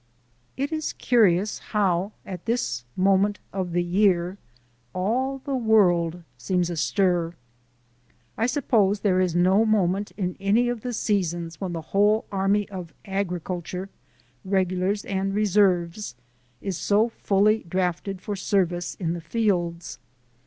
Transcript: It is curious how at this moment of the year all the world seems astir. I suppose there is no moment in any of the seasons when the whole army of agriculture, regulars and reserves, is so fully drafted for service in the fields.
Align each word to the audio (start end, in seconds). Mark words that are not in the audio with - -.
It 0.57 0.71
is 0.71 0.93
curious 0.93 1.59
how 1.59 2.13
at 2.25 2.45
this 2.45 2.85
moment 2.97 3.37
of 3.53 3.71
the 3.71 3.83
year 3.83 4.39
all 4.93 5.37
the 5.45 5.55
world 5.55 6.23
seems 6.39 6.71
astir. 6.71 7.35
I 8.35 8.47
suppose 8.47 9.01
there 9.01 9.21
is 9.21 9.35
no 9.35 9.63
moment 9.63 10.11
in 10.17 10.37
any 10.39 10.69
of 10.69 10.81
the 10.81 10.93
seasons 10.93 11.61
when 11.61 11.73
the 11.73 11.83
whole 11.93 12.25
army 12.31 12.67
of 12.69 12.95
agriculture, 13.05 13.89
regulars 14.43 15.05
and 15.05 15.35
reserves, 15.35 16.15
is 16.61 16.77
so 16.77 17.09
fully 17.09 17.59
drafted 17.69 18.21
for 18.23 18.35
service 18.35 18.95
in 18.95 19.13
the 19.13 19.21
fields. 19.21 19.99